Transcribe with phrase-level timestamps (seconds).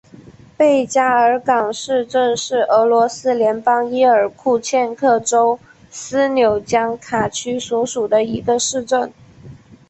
[0.57, 5.59] 贝加尔港市镇是俄罗斯联邦伊尔库茨克州
[5.91, 9.13] 斯柳江卡区所属的一个市镇。